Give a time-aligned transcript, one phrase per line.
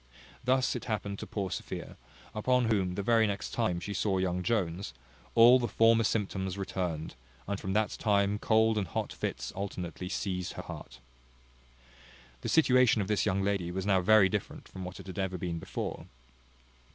[0.43, 1.95] Thus it happened to poor Sophia;
[2.33, 4.95] upon whom, the very next time she saw young Jones,
[5.35, 7.13] all the former symptoms returned,
[7.47, 10.97] and from that time cold and hot fits alternately seized her heart.
[12.41, 15.37] The situation of this young lady was now very different from what it had ever
[15.37, 16.07] been before.